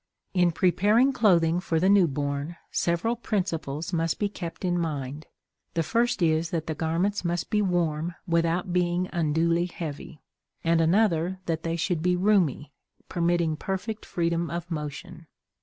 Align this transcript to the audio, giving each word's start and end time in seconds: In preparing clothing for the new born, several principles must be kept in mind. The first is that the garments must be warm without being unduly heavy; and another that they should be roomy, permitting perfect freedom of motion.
In 0.33 0.51
preparing 0.51 1.13
clothing 1.13 1.59
for 1.59 1.79
the 1.79 1.87
new 1.87 2.07
born, 2.07 2.55
several 2.71 3.15
principles 3.15 3.93
must 3.93 4.17
be 4.17 4.29
kept 4.29 4.65
in 4.65 4.79
mind. 4.79 5.27
The 5.75 5.83
first 5.83 6.23
is 6.23 6.49
that 6.49 6.65
the 6.65 6.73
garments 6.73 7.23
must 7.23 7.51
be 7.51 7.61
warm 7.61 8.15
without 8.27 8.73
being 8.73 9.09
unduly 9.13 9.67
heavy; 9.67 10.23
and 10.63 10.81
another 10.81 11.39
that 11.45 11.61
they 11.61 11.75
should 11.75 12.01
be 12.01 12.15
roomy, 12.15 12.73
permitting 13.09 13.55
perfect 13.57 14.03
freedom 14.03 14.49
of 14.49 14.71
motion. 14.71 15.27